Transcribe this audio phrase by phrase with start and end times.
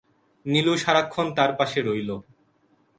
[0.45, 2.09] নীলু সারাক্ষণ তার পাশে রইল।